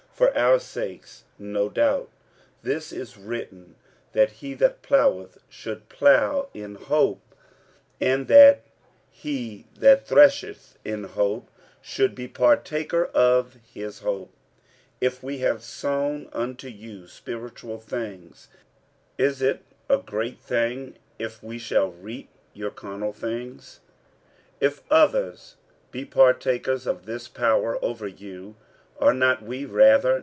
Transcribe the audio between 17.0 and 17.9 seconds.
spiritual